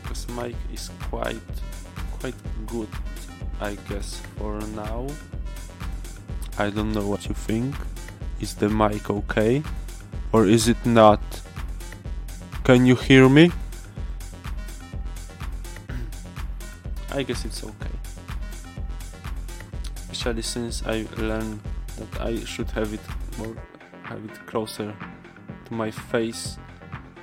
because 0.02 0.28
mic 0.30 0.56
is 0.74 0.90
quite 1.10 1.42
quite 2.20 2.36
good 2.66 2.90
I 3.62 3.76
guess 3.90 4.22
for 4.38 4.60
now. 4.74 5.08
I 6.58 6.70
don't 6.70 6.94
know 6.94 7.06
what 7.08 7.28
you 7.28 7.36
think. 7.36 7.76
Is 8.40 8.56
the 8.56 8.70
mic 8.70 9.10
okay 9.10 9.62
or 10.32 10.46
is 10.46 10.70
it 10.70 10.86
not? 10.86 11.20
Can 12.64 12.86
you 12.86 12.96
hear 12.96 13.28
me? 13.28 13.52
I 17.12 17.24
guess 17.24 17.44
it's 17.44 17.64
okay 17.64 17.89
especially 20.12 20.42
since 20.42 20.84
I 20.86 21.06
learned 21.18 21.62
that 21.98 22.22
I 22.22 22.44
should 22.46 22.72
have 22.72 22.94
it 22.94 23.02
more 23.38 23.56
have 24.04 24.24
it 24.26 24.48
closer 24.48 24.96
to 25.66 25.74
my 25.74 25.92
face 25.92 26.58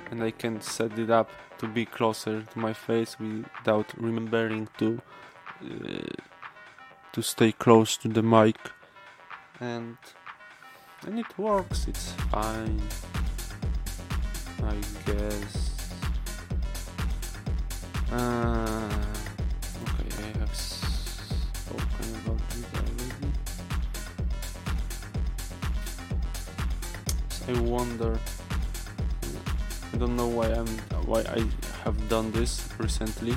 and 0.09 0.23
I 0.23 0.31
can 0.31 0.61
set 0.61 0.97
it 0.97 1.09
up 1.09 1.29
to 1.57 1.67
be 1.67 1.85
closer 1.85 2.41
to 2.41 2.59
my 2.59 2.73
face 2.73 3.17
without 3.19 3.87
remembering 3.97 4.69
to 4.77 5.01
uh, 5.63 6.15
to 7.13 7.21
stay 7.21 7.51
close 7.51 7.97
to 7.97 8.07
the 8.07 8.21
mic. 8.23 8.57
And 9.59 9.97
and 11.05 11.19
it 11.19 11.37
works 11.37 11.87
it's 11.87 12.11
fine 12.31 12.81
I 14.63 14.75
guess. 15.05 15.71
Uh, 18.11 19.16
I 27.47 27.59
wonder. 27.61 28.19
I 29.93 29.97
don't 29.97 30.15
know 30.17 30.27
why 30.27 30.47
I'm 30.51 30.67
why 31.07 31.21
I 31.21 31.47
have 31.83 32.09
done 32.09 32.31
this 32.31 32.67
recently. 32.77 33.35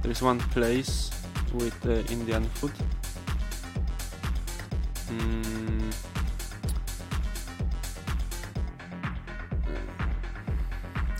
There 0.00 0.10
is 0.10 0.22
one 0.22 0.40
place 0.54 1.10
with 1.52 1.76
uh, 1.84 2.02
Indian 2.10 2.44
food. 2.56 2.72
Mm. 5.08 5.92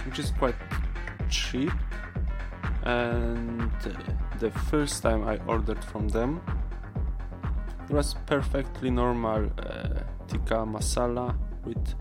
Which 0.07 0.19
is 0.19 0.31
quite 0.31 0.57
cheap, 1.29 1.73
and 2.85 3.71
the 4.41 4.51
first 4.71 5.03
time 5.03 5.29
I 5.29 5.37
ordered 5.47 5.85
from 5.85 6.09
them, 6.09 6.41
it 7.85 7.93
was 7.93 8.15
perfectly 8.27 8.91
normal 8.91 9.51
uh, 9.59 10.01
tikka 10.27 10.65
masala 10.65 11.37
with 11.65 11.95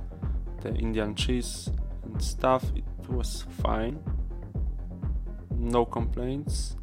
the 0.62 0.74
Indian 0.76 1.16
cheese 1.16 1.70
and 2.04 2.22
stuff, 2.22 2.64
it 2.76 3.10
was 3.10 3.46
fine. 3.62 4.00
No 5.56 5.86
complaints. 5.86 6.76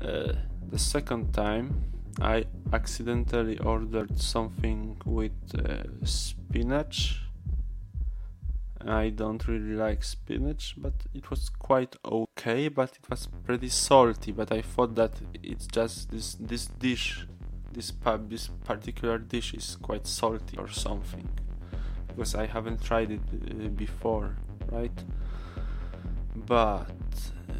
Uh, 0.00 0.32
the 0.68 0.78
second 0.78 1.32
time, 1.32 1.84
I 2.20 2.46
accidentally 2.72 3.58
ordered 3.58 4.20
something 4.20 4.96
with 5.04 5.32
uh, 5.54 5.84
spinach. 6.04 7.22
I 8.80 9.10
don't 9.10 9.46
really 9.48 9.74
like 9.74 10.04
spinach, 10.04 10.74
but 10.78 10.94
it 11.14 11.28
was 11.30 11.48
quite 11.48 11.96
okay. 12.04 12.68
But 12.68 12.90
it 12.90 13.10
was 13.10 13.28
pretty 13.44 13.68
salty. 13.68 14.32
But 14.32 14.52
I 14.52 14.62
thought 14.62 14.94
that 14.94 15.12
it's 15.42 15.66
just 15.66 16.10
this 16.10 16.34
this 16.34 16.66
dish, 16.66 17.26
this 17.72 17.90
pub, 17.90 18.30
this 18.30 18.48
particular 18.64 19.18
dish 19.18 19.54
is 19.54 19.76
quite 19.76 20.06
salty 20.06 20.56
or 20.56 20.68
something 20.68 21.28
because 22.16 22.34
I 22.34 22.46
haven't 22.46 22.82
tried 22.82 23.10
it 23.10 23.20
uh, 23.30 23.68
before, 23.68 24.34
right? 24.72 25.04
But 26.34 26.88
uh, 27.48 27.52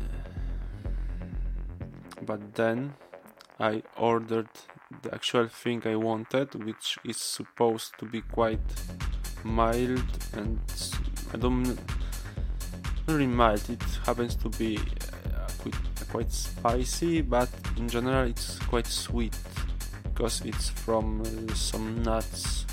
but 2.23 2.55
then 2.55 2.95
I 3.61 3.83
ordered 3.99 4.49
the 5.03 5.14
actual 5.14 5.49
thing 5.49 5.83
I 5.85 5.97
wanted, 5.97 6.55
which 6.64 6.99
is 7.05 7.19
supposed 7.19 7.92
to 7.99 8.07
be 8.07 8.23
quite 8.23 8.61
mild 9.45 10.05
and 10.33 10.59
I 11.35 11.37
don't 11.37 11.79
really 13.07 13.27
mild. 13.27 13.69
It 13.69 13.83
happens 14.05 14.37
to 14.37 14.49
be 14.49 14.79
uh, 14.79 15.49
quite, 15.59 15.75
quite 16.11 16.33
spicy, 16.33 17.21
but 17.21 17.49
in 17.77 17.88
general 17.88 18.29
it's 18.29 18.59
quite 18.61 18.87
sweet 18.87 19.37
because 20.05 20.40
it's 20.42 20.71
from 20.71 21.21
uh, 21.21 21.55
some 21.55 22.03
nuts, 22.03 22.64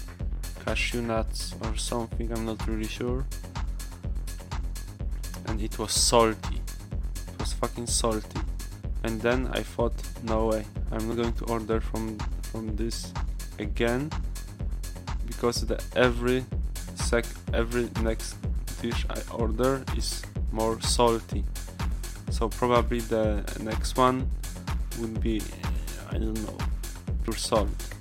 cashew 0.66 1.02
nuts 1.02 1.56
or 1.64 1.76
something. 1.76 2.32
I'm 2.32 2.46
not 2.46 2.68
really 2.68 2.88
sure. 2.88 3.26
And 5.48 5.62
it 5.62 5.78
was 5.78 5.92
salty. 5.92 6.62
It 7.28 7.40
was 7.40 7.54
fucking 7.54 7.88
salty. 7.88 8.40
And 9.04 9.22
then 9.22 9.48
I 9.52 9.62
thought, 9.62 9.94
no 10.24 10.48
way, 10.48 10.66
I'm 10.92 11.08
not 11.08 11.18
going 11.18 11.34
to 11.34 11.46
order 11.46 11.82
from 11.82 12.18
from 12.52 12.76
this 12.76 13.12
again 13.60 14.12
because 15.26 15.66
the 15.66 15.82
every 15.96 16.46
sec 16.96 17.26
every 17.54 17.90
next 18.02 18.36
dish 18.82 19.06
I 19.10 19.20
order 19.34 19.84
is 19.98 20.22
more 20.52 20.80
salty. 20.82 21.44
So 22.30 22.50
probably 22.50 23.00
the 23.00 23.44
next 23.60 23.98
one 23.98 24.30
would 25.00 25.20
be 25.20 25.42
I 26.10 26.18
don't 26.20 26.40
know 26.46 26.58
pure 27.24 27.36
salt. 27.36 27.93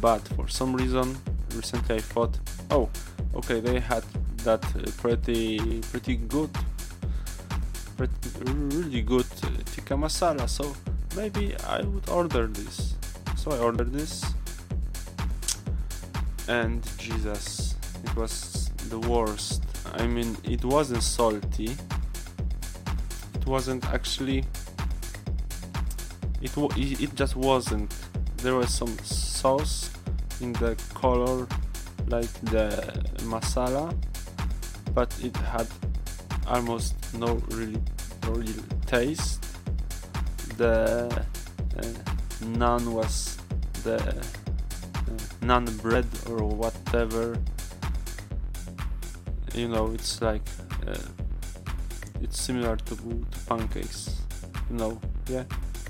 But 0.00 0.26
for 0.28 0.48
some 0.48 0.74
reason 0.76 1.16
recently 1.54 1.96
I 1.96 2.00
thought, 2.00 2.38
oh, 2.70 2.88
okay, 3.34 3.60
they 3.60 3.80
had 3.80 4.04
that 4.44 4.64
uh, 4.64 4.90
pretty 4.98 5.80
pretty 5.90 6.16
good 6.16 6.50
pretty, 7.96 8.14
really 8.44 9.02
good 9.02 9.26
uh, 9.42 9.48
tikka 9.72 9.94
masala 9.94 10.48
so 10.48 10.74
maybe 11.16 11.56
I 11.66 11.82
would 11.82 12.08
order 12.08 12.46
this. 12.46 12.94
So 13.36 13.50
I 13.50 13.58
ordered 13.58 13.92
this 13.92 14.24
and 16.48 16.82
Jesus 16.98 17.74
it 18.04 18.14
was 18.16 18.70
the 18.88 18.98
worst. 19.00 19.62
I 19.94 20.06
mean 20.06 20.36
it 20.44 20.64
wasn't 20.64 21.02
salty. 21.02 21.76
It 23.34 23.46
wasn't 23.46 23.84
actually 23.86 24.44
it, 26.40 27.00
it 27.00 27.14
just 27.14 27.34
wasn't. 27.36 27.92
There 28.38 28.54
was 28.54 28.72
some 28.72 28.96
sauce 29.42 29.90
in 30.40 30.52
the 30.54 30.72
color 30.94 31.46
like 32.14 32.32
the 32.54 32.68
masala 33.32 33.86
but 34.94 35.10
it 35.22 35.36
had 35.36 35.68
almost 36.48 36.94
no 37.14 37.34
really 37.50 37.80
no 38.24 38.32
real 38.32 38.64
taste. 38.86 39.44
The 40.56 41.06
uh, 41.78 41.82
naan 42.60 42.92
was 42.92 43.38
the 43.84 43.96
uh, 43.96 44.22
naan 45.42 45.66
bread 45.82 46.06
or 46.28 46.42
whatever. 46.62 47.38
You 49.54 49.68
know 49.68 49.92
it's 49.92 50.20
like 50.20 50.46
uh, 50.86 51.08
it's 52.20 52.40
similar 52.40 52.76
to, 52.76 52.96
to 52.96 53.38
pancakes 53.46 54.22
you 54.70 54.76
know. 54.76 55.00
Yeah. 55.28 55.44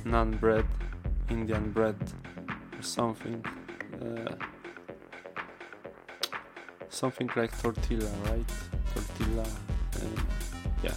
Naan 0.05 0.39
bread 0.41 0.67
indian 1.31 1.71
bread 1.73 1.97
something 2.83 3.45
uh, 4.01 4.35
something 6.89 7.31
like 7.37 7.57
tortilla 7.61 8.11
right? 8.27 8.51
Tortilla 8.95 9.47
yeah. 10.83 10.95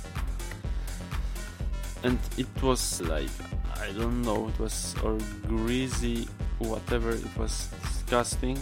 And 2.03 2.19
it 2.37 2.47
was 2.61 3.01
like 3.01 3.29
I 3.75 3.91
don't 3.91 4.21
know 4.21 4.47
it 4.47 4.59
was 4.59 4.95
or 5.03 5.17
greasy 5.47 6.27
whatever 6.59 7.11
it 7.11 7.37
was 7.37 7.67
disgusting. 7.83 8.59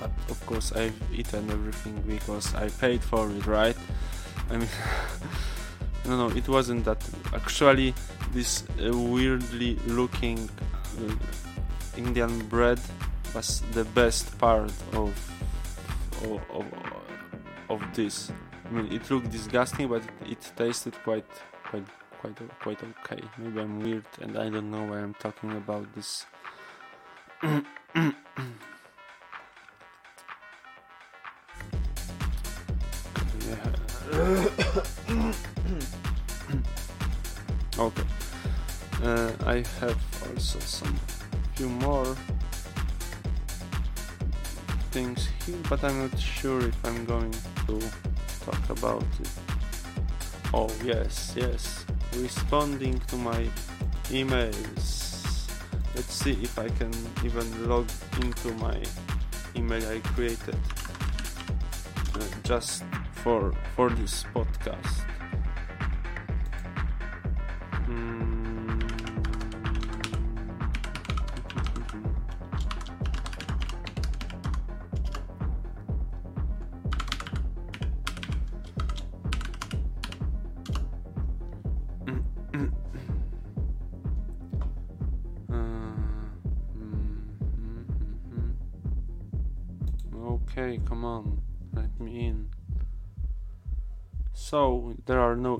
But 0.00 0.10
of 0.28 0.44
course 0.46 0.72
I've 0.72 0.96
eaten 1.12 1.50
everything 1.50 2.02
because 2.06 2.54
I 2.54 2.68
paid 2.68 3.02
for 3.02 3.30
it 3.30 3.46
right? 3.46 3.76
I 4.50 4.58
mean 4.58 4.68
no 6.06 6.28
no 6.28 6.36
it 6.36 6.48
wasn't 6.48 6.84
that. 6.84 7.02
Actually 7.34 7.94
this 8.32 8.64
uh, 8.82 8.96
weirdly 8.96 9.76
looking 9.86 10.48
uh, 11.00 11.14
Indian 11.96 12.38
bread 12.48 12.80
was 13.34 13.62
the 13.72 13.84
best 13.84 14.38
part 14.38 14.72
of 14.92 15.12
of, 16.24 16.40
of, 16.50 16.66
of 17.68 17.80
this 17.94 18.32
I 18.66 18.72
mean, 18.72 18.92
it 18.92 19.08
looked 19.10 19.30
disgusting, 19.30 19.88
but 19.88 20.02
it, 20.02 20.32
it 20.32 20.52
tasted 20.56 20.94
quite, 21.04 21.24
quite, 21.64 21.86
quite, 22.20 22.36
quite 22.60 22.82
okay. 22.82 23.22
Maybe 23.38 23.60
I'm 23.60 23.80
weird, 23.80 24.04
and 24.20 24.36
I 24.36 24.48
don't 24.48 24.70
know 24.70 24.82
why 24.84 24.98
I'm 24.98 25.14
talking 25.14 25.52
about 25.52 25.94
this. 25.94 26.26
okay. 37.78 38.15
Uh, 39.02 39.30
I 39.44 39.62
have 39.80 39.98
also 40.26 40.58
some 40.58 40.96
few 41.54 41.68
more 41.68 42.16
things 44.90 45.28
here, 45.44 45.56
but 45.68 45.84
I'm 45.84 46.08
not 46.08 46.18
sure 46.18 46.60
if 46.60 46.84
I'm 46.84 47.04
going 47.04 47.34
to 47.66 47.80
talk 48.44 48.70
about 48.70 49.04
it. 49.20 49.30
Oh, 50.54 50.70
yes, 50.82 51.34
yes. 51.36 51.84
Responding 52.16 52.98
to 53.08 53.16
my 53.16 53.46
emails. 54.08 55.48
Let's 55.94 56.14
see 56.14 56.32
if 56.42 56.58
I 56.58 56.68
can 56.68 56.92
even 57.24 57.68
log 57.68 57.86
into 58.22 58.52
my 58.54 58.80
email 59.54 59.86
I 59.90 60.00
created 60.00 60.56
uh, 62.14 62.20
just 62.44 62.84
for 63.12 63.52
for 63.74 63.90
this 63.90 64.24
podcast. 64.34 65.04
Okay, 67.88 68.25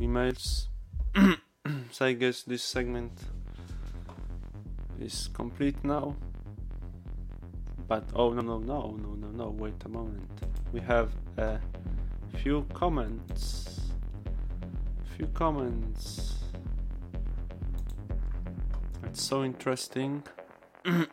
emails. 0.06 0.68
so, 1.90 2.06
I 2.06 2.12
guess 2.12 2.42
this 2.42 2.62
segment 2.62 3.12
is 5.00 5.28
complete 5.32 5.82
now. 5.84 6.16
But, 7.88 8.04
oh, 8.14 8.32
no, 8.32 8.42
no, 8.42 8.58
no, 8.58 8.96
no, 9.00 9.14
no, 9.14 9.28
no, 9.28 9.50
wait 9.50 9.74
a 9.84 9.88
moment. 9.88 10.30
We 10.72 10.80
have 10.80 11.10
a 11.38 11.60
few 12.38 12.66
comments. 12.74 13.80
Few 15.16 15.26
comments. 15.28 16.34
It's 19.04 19.22
so 19.22 19.44
interesting. 19.44 20.22
I 20.84 21.08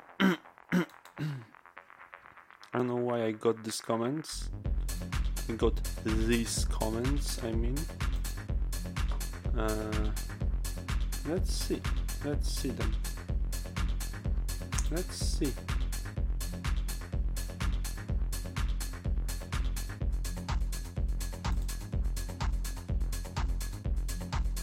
don't 2.73 2.88
know 2.88 2.95
why 2.95 3.25
I 3.25 3.32
got 3.32 3.63
these 3.63 3.82
comments. 3.82 4.49
I 5.47 5.53
got 5.53 5.79
these 6.03 6.65
comments, 6.65 7.39
I 7.43 7.51
mean. 7.51 7.77
Uh, 9.57 10.11
let's 11.27 11.53
see. 11.53 11.81
Let's 12.25 12.49
see 12.49 12.69
them. 12.69 12.95
Let's 14.91 15.15
see. 15.15 15.53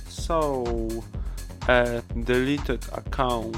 So, 0.08 1.04
a 1.68 2.02
deleted 2.24 2.84
account 2.92 3.56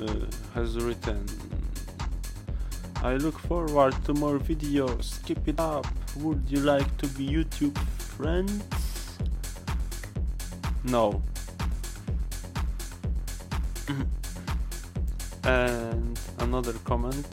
uh, 0.00 0.14
has 0.54 0.76
written 0.76 1.26
I 3.02 3.14
look 3.14 3.38
forward 3.38 3.94
to 4.06 4.14
more 4.14 4.40
videos. 4.40 5.24
Keep 5.24 5.46
it 5.46 5.60
up. 5.60 5.86
Would 6.16 6.42
you 6.48 6.58
like 6.60 6.96
to 6.98 7.06
be 7.06 7.28
YouTube 7.28 7.78
friends? 7.78 8.77
No. 10.90 11.22
and 15.44 16.18
another 16.38 16.72
comment. 16.84 17.26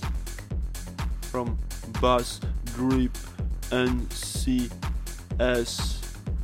from 1.32 1.58
Buzz 2.02 2.40
Drip 2.76 3.18
NCS, 3.72 4.70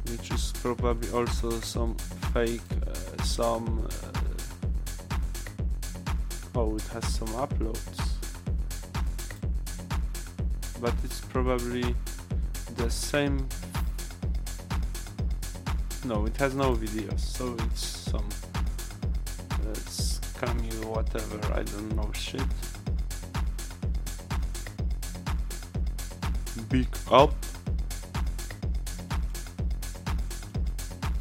which 0.10 0.32
is 0.32 0.54
probably 0.62 1.10
also 1.12 1.50
some 1.62 1.96
fake, 2.34 2.62
uh, 2.88 3.24
some. 3.24 3.88
Uh, 3.88 4.20
oh, 6.56 6.76
it 6.76 6.88
has 6.94 7.08
some 7.14 7.30
uploads, 7.30 8.02
but 10.82 10.94
it's 11.04 11.22
probably 11.22 11.96
the 12.76 12.90
same. 12.90 13.48
No, 16.04 16.26
it 16.26 16.36
has 16.38 16.56
no 16.56 16.74
video, 16.74 17.16
so 17.16 17.56
it's 17.60 17.86
some 17.86 18.28
uh, 19.52 19.74
scammy 19.88 20.86
whatever. 20.86 21.40
I 21.54 21.64
don't 21.64 21.96
know 21.96 22.12
shit. 22.14 22.42
big 26.72 26.88
up. 27.12 27.34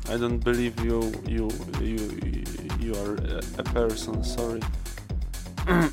I 0.08 0.16
don't 0.16 0.38
believe 0.38 0.78
you 0.84 1.12
you 1.26 1.50
you 1.80 1.98
you 2.78 2.94
are 2.94 3.14
a 3.58 3.64
person, 3.74 4.22
sorry. 4.22 4.62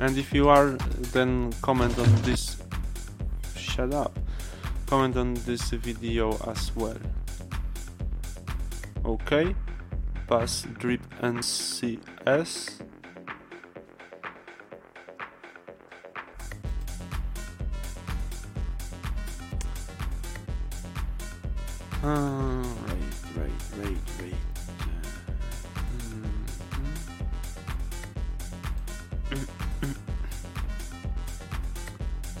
and 0.00 0.16
if 0.16 0.32
you 0.32 0.48
are 0.48 0.78
then 1.12 1.52
comment 1.62 1.98
on 1.98 2.08
this 2.22 2.59
shut 3.80 3.94
up. 3.94 4.18
Comment 4.86 5.16
on 5.16 5.34
this 5.46 5.70
video 5.70 6.36
as 6.46 6.70
well. 6.76 6.98
Okay? 9.06 9.54
Pass 10.28 10.66
drip 10.78 11.00
NCS 11.22 12.82
Uh, 22.02 22.06
right, 22.06 23.14
right, 23.36 23.60
right, 23.76 24.02
right. 24.20 24.40
Mm-hmm. 29.30 29.92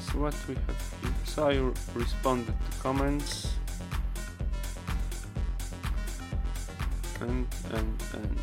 so 0.00 0.18
what 0.18 0.34
we 0.48 0.54
have 0.54 0.80
here? 1.02 1.09
So 1.30 1.46
I 1.46 1.54
responded 1.96 2.56
to 2.58 2.78
comments. 2.82 3.54
And 7.20 7.46
and 7.70 8.02
and. 8.14 8.38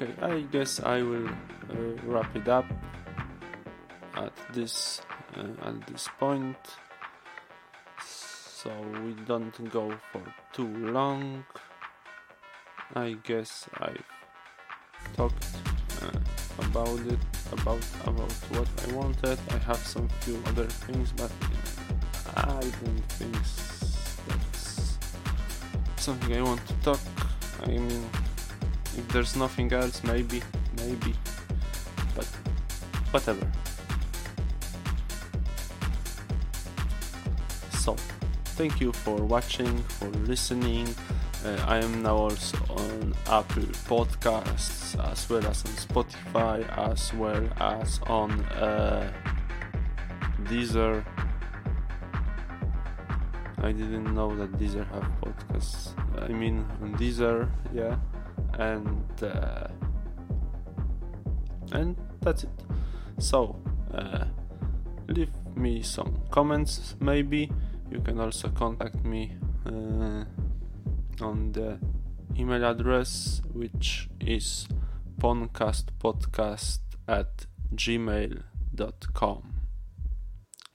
Okay 0.00 0.12
I 0.22 0.40
guess 0.50 0.80
I 0.80 1.02
will 1.02 1.28
uh, 1.28 1.76
wrap 2.06 2.34
it 2.34 2.48
up 2.48 2.64
at 4.16 4.32
this 4.54 5.02
uh, 5.36 5.68
at 5.68 5.86
this 5.86 6.08
point. 6.18 6.56
So 8.00 8.72
we 9.04 9.12
don't 9.28 9.52
go 9.70 9.92
for 10.12 10.22
too 10.54 10.72
long. 10.90 11.44
I 12.94 13.18
guess 13.22 13.68
I've 13.76 14.08
talked 15.14 15.65
about 16.76 17.00
it 17.06 17.18
about 17.52 17.82
about 18.04 18.32
what 18.52 18.68
I 18.84 18.92
wanted. 18.92 19.38
I 19.50 19.58
have 19.58 19.78
some 19.78 20.08
few 20.20 20.36
other 20.46 20.66
things 20.66 21.10
but 21.12 21.32
I 22.36 22.60
don't 22.60 23.04
think 23.16 23.32
that's 24.28 24.98
something 25.96 26.36
I 26.36 26.42
want 26.42 26.60
to 26.66 26.74
talk. 26.84 27.00
I 27.62 27.68
mean 27.68 28.04
if 28.98 29.08
there's 29.08 29.36
nothing 29.36 29.72
else 29.72 30.04
maybe 30.04 30.42
maybe 30.76 31.14
but 32.14 32.26
whatever. 33.10 33.46
So 37.70 37.96
thank 38.58 38.80
you 38.82 38.92
for 38.92 39.16
watching 39.16 39.78
for 39.96 40.08
listening 40.28 40.94
uh, 41.44 41.64
i 41.68 41.78
am 41.78 42.02
now 42.02 42.16
also 42.16 42.58
on 42.70 43.14
apple 43.28 43.62
podcasts 43.88 44.96
as 45.10 45.28
well 45.28 45.46
as 45.46 45.64
on 45.64 45.72
spotify 45.72 46.66
as 46.90 47.12
well 47.14 47.48
as 47.58 48.00
on 48.06 48.30
uh, 48.46 49.12
deezer. 50.48 51.04
I 53.58 53.72
didn't 53.72 54.14
know 54.14 54.36
that 54.36 54.52
deezer 54.52 54.86
have 54.92 55.08
podcasts. 55.20 55.94
I 56.22 56.28
mean 56.28 56.64
on 56.82 56.94
deezer 56.96 57.48
yeah. 57.74 57.96
And 58.58 59.22
uh, 59.22 59.68
and 61.72 61.96
that's 62.20 62.44
it. 62.44 62.50
So 63.18 63.56
leave 65.08 65.32
me 65.56 65.82
some 65.82 66.20
comments 66.30 66.96
maybe. 67.00 67.50
You 67.90 68.00
can 68.00 68.20
also 68.20 68.48
contact 68.48 69.04
me 69.04 69.36
on 71.20 71.52
the 71.52 71.78
email 72.38 72.64
address 72.64 73.42
which 73.52 74.08
is 74.20 74.68
poncastpodcast 75.20 76.78
at 77.08 77.46
gmail.com 77.74 79.52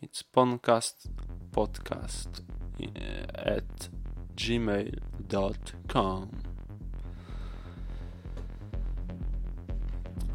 it's 0.01 0.23
poncastpodcast 0.23 2.41
uh, 2.81 3.25
at 3.35 3.89
gmail.com 4.35 6.29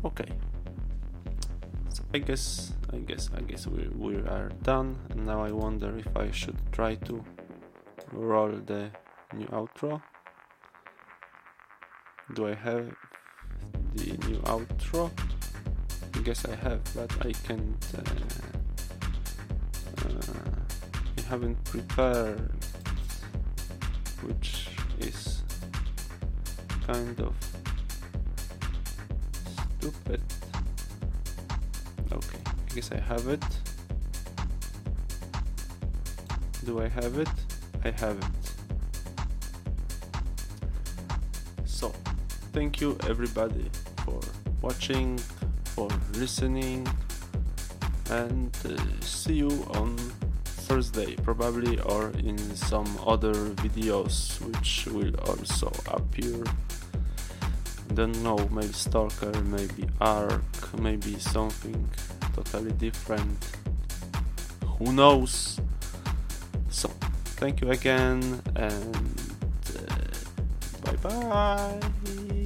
okay. 0.06 0.28
So 1.88 2.04
I 2.14 2.18
guess 2.18 2.72
I 2.92 2.98
guess 2.98 3.30
I 3.36 3.40
guess 3.40 3.66
we 3.66 3.88
we 3.88 4.16
are 4.16 4.50
done. 4.62 4.96
And 5.10 5.26
now 5.26 5.42
I 5.42 5.50
wonder 5.50 5.96
if 5.98 6.16
I 6.16 6.30
should 6.30 6.58
try 6.72 6.94
to 7.06 7.24
roll 8.12 8.52
the 8.52 8.90
new 9.36 9.46
outro? 9.48 10.00
Do 12.34 12.48
I 12.48 12.54
have 12.54 12.90
the 13.94 14.12
new 14.28 14.38
outro? 14.44 15.10
I 16.14 16.18
guess 16.20 16.44
I 16.46 16.54
have 16.56 16.80
but 16.94 17.12
I 17.24 17.32
can't 17.32 17.86
uh, 17.96 18.00
uh, 20.08 20.32
I 21.18 21.20
haven't 21.28 21.62
prepared 21.64 22.50
which 24.22 24.68
is 24.98 25.42
kind 26.86 27.20
of 27.20 27.34
stupid. 29.78 30.22
Okay 32.10 32.38
I 32.46 32.74
guess 32.74 32.90
I 32.92 33.00
have 33.00 33.28
it. 33.28 33.44
Do 36.64 36.80
I 36.80 36.88
have 36.88 37.18
it? 37.18 37.28
I 37.84 37.90
have 37.90 38.18
it 38.18 38.45
thank 42.56 42.80
you 42.80 42.96
everybody 43.06 43.70
for 44.02 44.18
watching 44.62 45.18
for 45.74 45.90
listening 46.14 46.88
and 48.08 48.56
uh, 48.64 48.74
see 49.02 49.34
you 49.34 49.50
on 49.74 49.94
Thursday 50.64 51.16
probably 51.16 51.78
or 51.80 52.12
in 52.12 52.38
some 52.56 52.88
other 53.06 53.34
videos 53.60 54.40
which 54.40 54.86
will 54.86 55.14
also 55.28 55.70
appear. 55.88 56.42
Don't 57.92 58.18
know 58.22 58.38
maybe 58.50 58.72
stalker 58.72 59.38
maybe 59.42 59.86
arc 60.00 60.80
maybe 60.80 61.18
something 61.18 61.86
totally 62.34 62.72
different. 62.72 63.38
Who 64.78 64.94
knows? 64.94 65.60
So 66.70 66.88
thank 67.36 67.60
you 67.60 67.70
again 67.70 68.40
and 68.56 68.96
uh, 69.76 70.90
bye 70.90 70.96
bye 71.02 72.45